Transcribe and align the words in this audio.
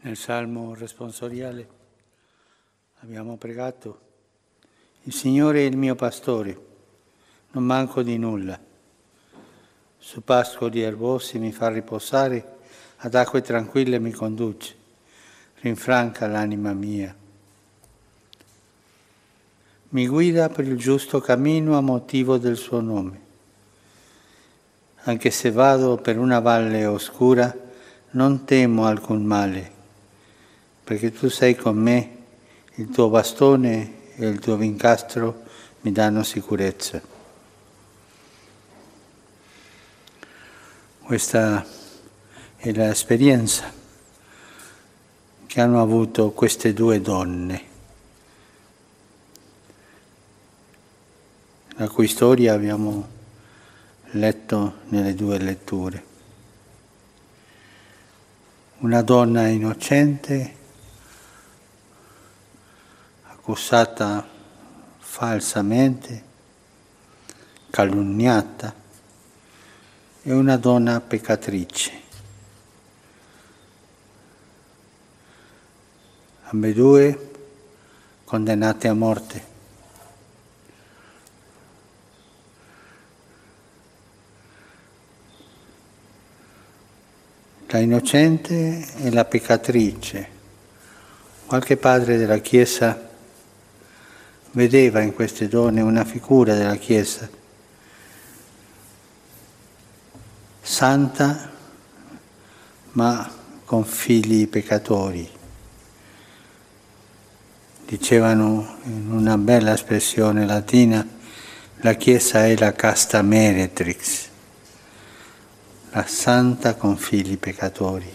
Nel 0.00 0.16
salmo 0.16 0.74
responsoriale 0.74 1.68
abbiamo 3.00 3.36
pregato, 3.36 4.00
il 5.02 5.12
Signore 5.12 5.62
è 5.62 5.64
il 5.64 5.76
mio 5.76 5.96
pastore, 5.96 6.56
non 7.50 7.64
manco 7.64 8.02
di 8.02 8.16
nulla. 8.16 8.56
Su 9.98 10.22
pascoli 10.22 10.82
erbosi 10.82 11.40
mi 11.40 11.50
fa 11.50 11.68
riposare, 11.70 12.58
ad 12.98 13.16
acque 13.16 13.40
tranquille 13.40 13.98
mi 13.98 14.12
conduce, 14.12 14.76
rinfranca 15.62 16.28
l'anima 16.28 16.72
mia. 16.72 17.12
Mi 19.88 20.06
guida 20.06 20.48
per 20.48 20.64
il 20.64 20.76
giusto 20.76 21.18
cammino 21.18 21.76
a 21.76 21.80
motivo 21.80 22.38
del 22.38 22.56
suo 22.56 22.80
nome. 22.80 23.20
Anche 25.02 25.30
se 25.32 25.50
vado 25.50 25.96
per 25.96 26.18
una 26.18 26.38
valle 26.38 26.86
oscura, 26.86 27.52
non 28.10 28.44
temo 28.44 28.86
alcun 28.86 29.24
male, 29.24 29.77
perché 30.88 31.12
tu 31.12 31.28
sei 31.28 31.54
con 31.54 31.76
me, 31.76 32.16
il 32.76 32.88
tuo 32.88 33.10
bastone 33.10 34.14
e 34.14 34.26
il 34.26 34.38
tuo 34.38 34.56
vincastro 34.56 35.42
mi 35.82 35.92
danno 35.92 36.22
sicurezza. 36.22 36.98
Questa 41.02 41.66
è 42.56 42.72
l'esperienza 42.72 43.70
che 45.44 45.60
hanno 45.60 45.82
avuto 45.82 46.30
queste 46.30 46.72
due 46.72 47.02
donne, 47.02 47.62
la 51.76 51.88
cui 51.90 52.08
storia 52.08 52.54
abbiamo 52.54 53.06
letto 54.12 54.76
nelle 54.88 55.14
due 55.14 55.36
letture. 55.36 56.04
Una 58.78 59.02
donna 59.02 59.48
innocente, 59.48 60.56
accusata 63.48 64.28
falsamente, 64.98 66.22
calunniata, 67.70 68.74
e 70.20 70.32
una 70.34 70.58
donna 70.58 71.00
peccatrice. 71.00 71.92
Ambedue 76.50 77.30
condannate 78.24 78.88
a 78.88 78.92
morte. 78.92 79.56
la 87.70 87.78
innocente 87.80 88.86
e 88.96 89.10
la 89.10 89.26
peccatrice. 89.26 90.28
Qualche 91.44 91.76
padre 91.76 92.16
della 92.16 92.38
Chiesa 92.38 93.07
vedeva 94.52 95.00
in 95.00 95.14
queste 95.14 95.48
donne 95.48 95.80
una 95.80 96.04
figura 96.04 96.54
della 96.54 96.76
Chiesa, 96.76 97.28
santa 100.60 101.50
ma 102.92 103.30
con 103.64 103.84
figli 103.84 104.48
peccatori. 104.48 105.28
Dicevano 107.86 108.76
in 108.84 109.10
una 109.10 109.38
bella 109.38 109.72
espressione 109.72 110.44
latina, 110.44 111.06
la 111.76 111.94
Chiesa 111.94 112.46
è 112.46 112.56
la 112.56 112.72
casta 112.72 113.22
meretrix 113.22 114.28
la 115.90 116.06
santa 116.06 116.74
con 116.74 116.96
figli 116.96 117.38
peccatori. 117.38 118.08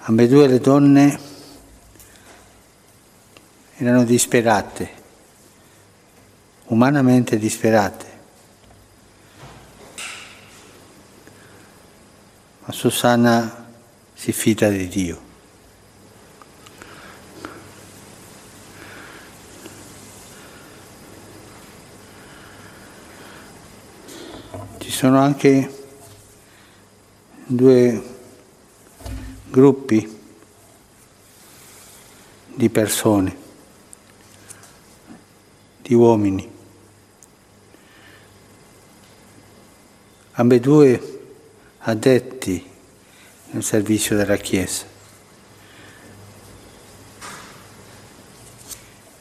Ambedue 0.00 0.46
le 0.46 0.60
donne 0.60 1.18
erano 3.78 4.04
disperate, 4.04 4.90
umanamente 6.66 7.38
disperate. 7.38 8.06
Ma 12.64 12.72
Susanna 12.72 13.66
si 14.12 14.32
fida 14.32 14.68
di 14.68 14.86
Dio. 14.88 15.26
sono 24.98 25.20
anche 25.20 25.86
due 27.46 28.02
gruppi 29.48 30.20
di 32.52 32.68
persone, 32.68 33.37
di 35.88 35.94
uomini. 35.94 36.46
Ambedue 40.32 41.20
addetti 41.78 42.62
nel 43.52 43.64
servizio 43.64 44.14
della 44.14 44.36
Chiesa. 44.36 44.84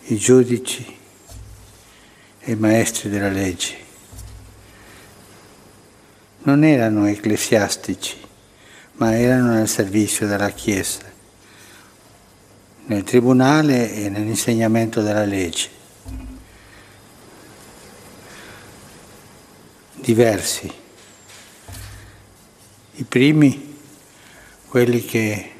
I 0.09 0.17
giudici 0.17 0.97
e 2.39 2.51
i 2.51 2.55
maestri 2.55 3.07
della 3.07 3.29
legge 3.29 3.85
non 6.39 6.65
erano 6.65 7.05
ecclesiastici, 7.05 8.17
ma 8.95 9.17
erano 9.17 9.53
nel 9.53 9.69
servizio 9.69 10.27
della 10.27 10.49
Chiesa, 10.49 10.99
nel 12.87 13.03
tribunale 13.03 13.93
e 13.93 14.09
nell'insegnamento 14.09 15.01
della 15.01 15.23
legge. 15.23 15.76
Diversi. 20.07 20.71
I 22.93 23.03
primi, 23.03 23.77
quelli 24.69 25.03
che 25.03 25.51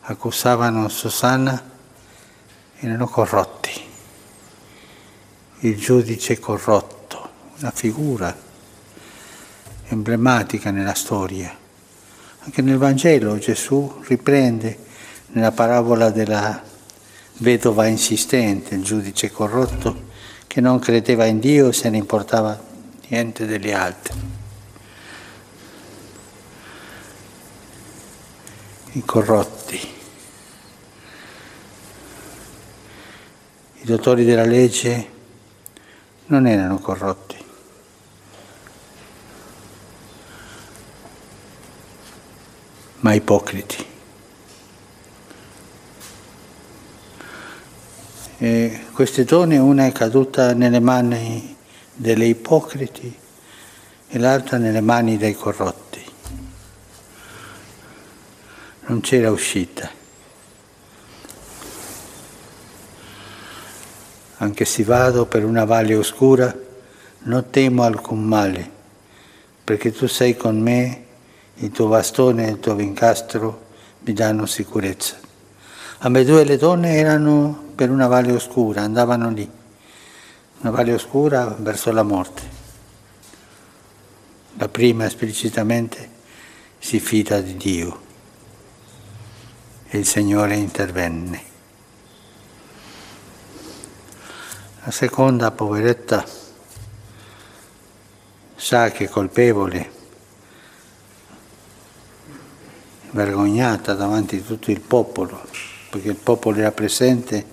accusavano 0.00 0.88
Susanna, 0.88 1.62
erano 2.78 3.06
corrotti. 3.06 3.78
Il 5.58 5.76
giudice 5.76 6.38
corrotto, 6.38 7.28
una 7.58 7.72
figura 7.72 8.34
emblematica 9.88 10.70
nella 10.70 10.94
storia. 10.94 11.54
Anche 12.38 12.62
nel 12.62 12.78
Vangelo 12.78 13.36
Gesù 13.36 14.00
riprende 14.06 14.78
nella 15.32 15.52
parabola 15.52 16.08
della 16.08 16.58
vedova 17.36 17.86
insistente, 17.86 18.76
il 18.76 18.82
giudice 18.82 19.30
corrotto, 19.30 20.04
che 20.46 20.62
non 20.62 20.78
credeva 20.78 21.26
in 21.26 21.38
Dio 21.38 21.68
e 21.68 21.74
se 21.74 21.90
ne 21.90 21.98
importava 21.98 22.72
niente 23.08 23.46
degli 23.46 23.70
altri. 23.70 24.20
I 28.92 29.04
corrotti, 29.04 29.80
i 33.74 33.84
dottori 33.84 34.24
della 34.24 34.44
legge 34.44 35.10
non 36.26 36.46
erano 36.46 36.78
corrotti. 36.78 37.34
ma 43.04 43.12
ipocriti. 43.12 43.84
E 48.38 48.80
queste 48.92 49.24
donne, 49.24 49.58
una 49.58 49.84
è 49.84 49.92
caduta 49.92 50.54
nelle 50.54 50.80
mani 50.80 51.53
delle 51.94 52.26
ipocriti 52.26 53.18
e 54.08 54.18
l'altra 54.18 54.58
nelle 54.58 54.80
mani 54.80 55.16
dei 55.16 55.34
corrotti. 55.34 56.04
Non 58.86 59.00
c'era 59.00 59.30
uscita. 59.30 59.90
Anche 64.38 64.64
se 64.64 64.84
vado 64.84 65.26
per 65.26 65.44
una 65.44 65.64
valle 65.64 65.94
oscura, 65.94 66.54
non 67.20 67.50
temo 67.50 67.82
alcun 67.84 68.22
male, 68.24 68.70
perché 69.62 69.90
tu 69.92 70.06
sei 70.06 70.36
con 70.36 70.60
me 70.60 71.04
il 71.54 71.70
tuo 71.70 71.86
bastone 71.86 72.46
e 72.46 72.50
il 72.50 72.60
tuo 72.60 72.74
vincastro 72.74 73.66
mi 74.00 74.12
danno 74.12 74.44
sicurezza. 74.44 75.16
Ambedue 75.98 76.44
le 76.44 76.58
donne 76.58 76.96
erano 76.96 77.72
per 77.74 77.90
una 77.90 78.06
valle 78.06 78.32
oscura, 78.32 78.82
andavano 78.82 79.30
lì, 79.30 79.48
una 80.64 80.72
valle 80.72 80.94
oscura 80.94 81.54
verso 81.58 81.92
la 81.92 82.02
morte. 82.02 82.42
La 84.54 84.68
prima 84.68 85.04
esplicitamente 85.04 86.08
si 86.78 87.00
fida 87.00 87.42
di 87.42 87.54
Dio 87.58 88.00
e 89.88 89.98
il 89.98 90.06
Signore 90.06 90.54
intervenne. 90.54 91.42
La 94.84 94.90
seconda, 94.90 95.50
poveretta, 95.50 96.24
sa 98.56 98.90
che 98.90 99.04
è 99.04 99.08
colpevole 99.08 99.92
vergognata 103.10 103.92
davanti 103.92 104.36
a 104.36 104.40
tutto 104.42 104.70
il 104.70 104.80
popolo, 104.80 105.42
perché 105.90 106.08
il 106.08 106.16
popolo 106.16 106.58
era 106.58 106.72
presente 106.72 107.52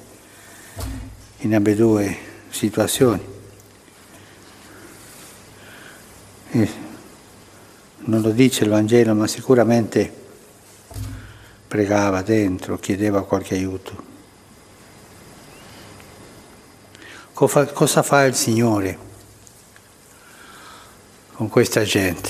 in 1.39 1.53
ambedue 1.53 2.29
situazioni. 2.51 3.25
E 6.51 6.69
non 8.03 8.21
lo 8.21 8.31
dice 8.31 8.65
il 8.65 8.69
Vangelo, 8.69 9.15
ma 9.15 9.25
sicuramente 9.25 10.19
pregava 11.67 12.21
dentro, 12.21 12.77
chiedeva 12.77 13.23
qualche 13.23 13.55
aiuto. 13.55 14.09
Cosa 17.33 18.03
fa 18.03 18.25
il 18.25 18.35
Signore 18.35 18.97
con 21.33 21.49
questa 21.49 21.83
gente? 21.83 22.29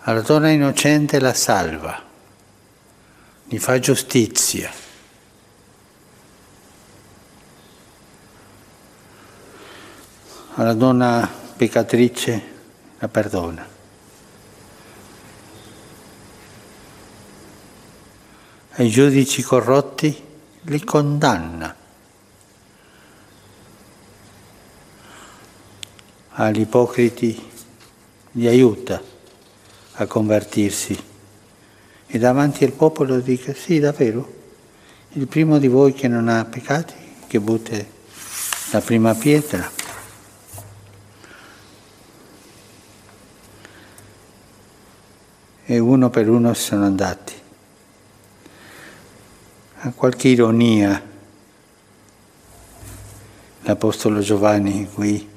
Alla 0.00 0.22
donna 0.22 0.48
innocente 0.48 1.20
la 1.20 1.34
salva, 1.34 2.02
gli 3.44 3.58
fa 3.58 3.78
giustizia. 3.78 4.86
Alla 10.58 10.74
donna 10.74 11.30
peccatrice 11.56 12.42
la 12.98 13.06
perdona. 13.06 13.64
Ai 18.72 18.88
giudici 18.88 19.42
corrotti 19.42 20.20
li 20.62 20.82
condanna. 20.82 21.72
Agli 26.30 26.60
ipocriti 26.60 27.50
li 28.32 28.48
aiuta 28.48 29.00
a 29.92 30.06
convertirsi. 30.06 31.04
E 32.04 32.18
davanti 32.18 32.64
al 32.64 32.72
popolo 32.72 33.20
dice, 33.20 33.54
sì, 33.54 33.78
davvero, 33.78 34.34
il 35.10 35.28
primo 35.28 35.58
di 35.58 35.68
voi 35.68 35.92
che 35.92 36.08
non 36.08 36.26
ha 36.26 36.44
peccati, 36.44 36.94
che 37.28 37.38
butti 37.38 37.86
la 38.72 38.80
prima 38.80 39.14
pietra. 39.14 39.77
E 45.70 45.78
uno 45.78 46.08
per 46.08 46.30
uno 46.30 46.54
sono 46.54 46.86
andati. 46.86 47.34
Ha 49.80 49.92
qualche 49.92 50.28
ironia 50.28 51.02
l'Apostolo 53.60 54.20
Giovanni 54.20 54.88
qui. 54.90 55.28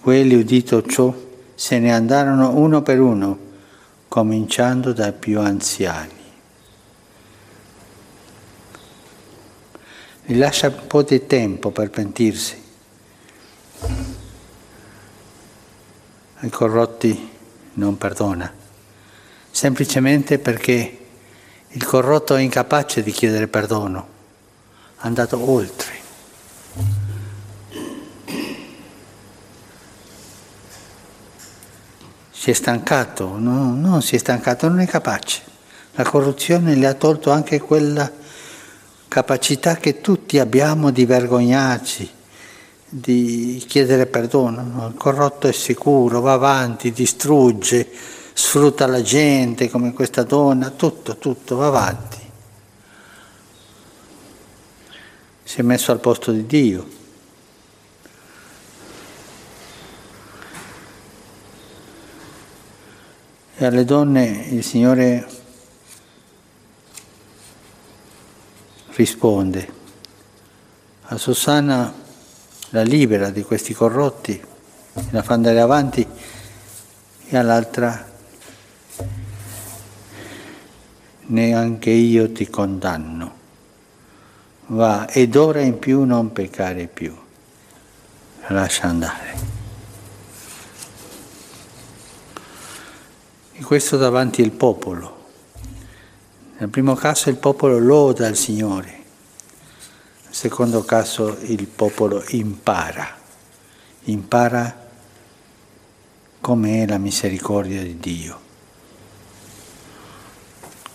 Quelli, 0.00 0.34
udito 0.34 0.82
ciò, 0.82 1.14
se 1.54 1.78
ne 1.78 1.94
andarono 1.94 2.56
uno 2.56 2.82
per 2.82 3.00
uno, 3.00 3.38
cominciando 4.08 4.92
dai 4.92 5.12
più 5.12 5.38
anziani. 5.38 6.22
Gli 10.24 10.36
lascia 10.36 10.66
un 10.66 10.86
po' 10.88 11.02
di 11.02 11.28
tempo 11.28 11.70
per 11.70 11.90
pentirsi. 11.90 12.60
Ai 16.38 16.50
corrotti 16.50 17.30
non 17.74 17.96
perdona 17.96 18.62
semplicemente 19.54 20.40
perché 20.40 20.98
il 21.68 21.84
corrotto 21.84 22.34
è 22.34 22.40
incapace 22.40 23.04
di 23.04 23.12
chiedere 23.12 23.46
perdono, 23.46 24.08
è 24.96 25.06
andato 25.06 25.48
oltre. 25.48 25.92
Si 32.32 32.50
è 32.50 32.52
stancato, 32.52 33.38
no, 33.38 33.76
non 33.76 34.02
si 34.02 34.16
è 34.16 34.18
stancato, 34.18 34.68
non 34.68 34.80
è 34.80 34.88
capace. 34.88 35.42
La 35.92 36.02
corruzione 36.02 36.74
le 36.74 36.86
ha 36.88 36.94
tolto 36.94 37.30
anche 37.30 37.60
quella 37.60 38.10
capacità 39.06 39.76
che 39.76 40.00
tutti 40.00 40.40
abbiamo 40.40 40.90
di 40.90 41.06
vergognarci, 41.06 42.10
di 42.88 43.64
chiedere 43.68 44.06
perdono. 44.06 44.88
Il 44.88 44.94
corrotto 44.96 45.46
è 45.46 45.52
sicuro, 45.52 46.20
va 46.20 46.32
avanti, 46.32 46.90
distrugge, 46.90 47.88
sfrutta 48.34 48.86
la 48.86 49.00
gente 49.00 49.70
come 49.70 49.92
questa 49.92 50.24
donna, 50.24 50.70
tutto, 50.70 51.16
tutto, 51.16 51.56
va 51.56 51.68
avanti. 51.68 52.18
Si 55.44 55.60
è 55.60 55.62
messo 55.62 55.92
al 55.92 56.00
posto 56.00 56.32
di 56.32 56.44
Dio. 56.44 57.02
E 63.56 63.64
alle 63.64 63.84
donne 63.84 64.46
il 64.50 64.64
Signore 64.64 65.26
risponde. 68.94 69.82
A 71.02 71.16
Susanna 71.16 71.94
la 72.70 72.82
libera 72.82 73.30
di 73.30 73.42
questi 73.42 73.72
corrotti, 73.74 74.42
la 75.10 75.22
fa 75.22 75.34
andare 75.34 75.60
avanti 75.60 76.04
e 77.26 77.36
all'altra 77.36 78.12
neanche 81.26 81.90
io 81.90 82.30
ti 82.32 82.48
condanno. 82.48 83.42
Va 84.66 85.08
ed 85.08 85.36
ora 85.36 85.60
in 85.60 85.78
più 85.78 86.04
non 86.04 86.32
peccare 86.32 86.86
più. 86.86 87.14
Lascia 88.48 88.88
andare. 88.88 89.52
E 93.52 93.62
questo 93.62 93.96
davanti 93.96 94.42
al 94.42 94.50
popolo. 94.50 95.22
Nel 96.58 96.68
primo 96.68 96.94
caso 96.94 97.30
il 97.30 97.36
popolo 97.36 97.78
loda 97.78 98.26
il 98.26 98.36
Signore, 98.36 99.02
nel 100.24 100.34
secondo 100.34 100.84
caso 100.84 101.36
il 101.40 101.66
popolo 101.66 102.22
impara, 102.28 103.16
impara 104.04 104.82
com'è 106.40 106.86
la 106.86 106.98
misericordia 106.98 107.82
di 107.82 107.98
Dio. 107.98 108.43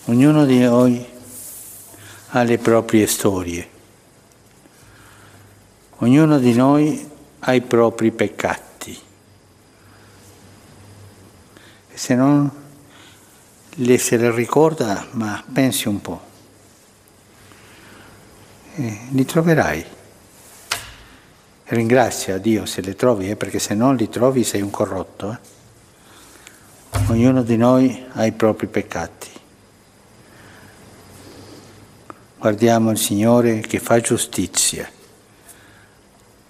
Ognuno 0.09 0.43
di 0.43 0.57
noi 0.57 1.05
ha 2.29 2.41
le 2.41 2.57
proprie 2.57 3.05
storie, 3.05 3.69
ognuno 5.97 6.39
di 6.39 6.51
noi 6.55 7.07
ha 7.37 7.53
i 7.53 7.61
propri 7.61 8.09
peccati. 8.09 8.99
E 11.91 11.95
se 11.95 12.15
non 12.15 12.49
le 13.67 13.97
se 13.99 14.17
le 14.17 14.31
ricorda, 14.31 15.05
ma 15.11 15.43
pensi 15.53 15.87
un 15.87 16.01
po', 16.01 16.21
e 18.77 18.99
li 19.11 19.25
troverai. 19.25 19.85
Ringrazia 21.65 22.39
Dio 22.39 22.65
se 22.65 22.81
le 22.81 22.95
trovi, 22.95 23.29
eh, 23.29 23.35
perché 23.35 23.59
se 23.59 23.75
non 23.75 23.95
li 23.95 24.09
trovi 24.09 24.43
sei 24.43 24.61
un 24.63 24.71
corrotto. 24.71 25.31
Eh. 25.33 26.99
Ognuno 27.09 27.43
di 27.43 27.57
noi 27.57 28.05
ha 28.13 28.25
i 28.25 28.31
propri 28.31 28.65
peccati. 28.65 29.37
Guardiamo 32.39 32.91
il 32.91 32.97
Signore 32.97 33.59
che 33.59 33.79
fa 33.79 33.99
giustizia, 33.99 34.89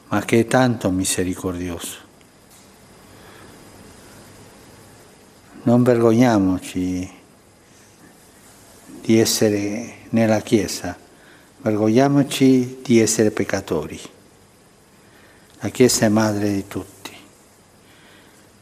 ma 0.09 0.23
che 0.23 0.41
è 0.41 0.45
tanto 0.45 0.91
misericordioso. 0.91 1.97
Non 5.63 5.81
vergogniamoci 5.81 7.11
di 9.01 9.19
essere 9.19 9.93
nella 10.09 10.41
Chiesa, 10.41 10.95
vergogniamoci 11.57 12.81
di 12.83 12.99
essere 12.99 13.31
peccatori. 13.31 13.99
La 15.61 15.69
Chiesa 15.69 16.05
è 16.05 16.09
madre 16.09 16.53
di 16.53 16.67
tutti. 16.67 17.15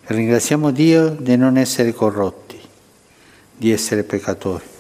ringraziamo 0.04 0.72
Dio 0.72 1.10
di 1.10 1.36
non 1.36 1.58
essere 1.58 1.92
corrotti, 1.92 2.58
di 3.54 3.70
essere 3.70 4.04
peccatori. 4.04 4.76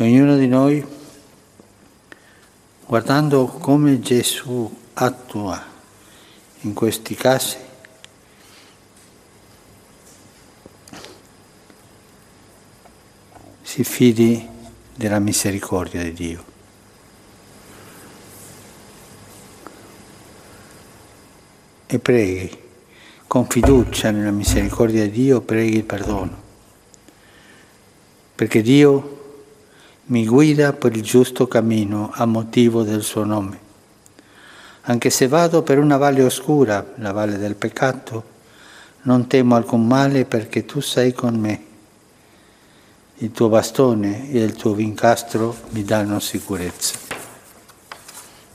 Ognuno 0.00 0.38
di 0.38 0.48
noi, 0.48 0.82
guardando 2.86 3.44
come 3.44 4.00
Gesù 4.00 4.74
attua 4.94 5.62
in 6.60 6.72
questi 6.72 7.14
casi, 7.14 7.58
si 13.60 13.84
fidi 13.84 14.48
della 14.94 15.18
misericordia 15.18 16.02
di 16.02 16.12
Dio. 16.14 16.44
E 21.84 21.98
preghi, 21.98 22.58
con 23.26 23.46
fiducia 23.46 24.10
nella 24.10 24.30
misericordia 24.30 25.02
di 25.02 25.10
Dio, 25.10 25.42
preghi 25.42 25.76
il 25.76 25.84
perdono. 25.84 26.42
Perché 28.34 28.62
Dio 28.62 29.18
mi 30.10 30.26
guida 30.26 30.72
per 30.72 30.96
il 30.96 31.02
giusto 31.02 31.46
cammino 31.46 32.10
a 32.12 32.24
motivo 32.24 32.82
del 32.82 33.02
suo 33.02 33.22
nome. 33.24 33.68
Anche 34.82 35.08
se 35.08 35.28
vado 35.28 35.62
per 35.62 35.78
una 35.78 35.98
valle 35.98 36.24
oscura, 36.24 36.84
la 36.96 37.12
valle 37.12 37.38
del 37.38 37.54
peccato, 37.54 38.38
Non 39.02 39.28
temo 39.28 39.54
alcun 39.54 39.86
male 39.86 40.26
perché 40.26 40.66
tu 40.66 40.80
sei 40.80 41.14
con 41.14 41.34
me. 41.34 41.64
Il 43.18 43.30
tuo 43.30 43.48
bastone 43.48 44.30
e 44.30 44.40
il 44.40 44.52
tuo 44.52 44.74
vincastro 44.74 45.56
mi 45.70 45.84
danno 45.84 46.20
sicurezza. 46.20 47.09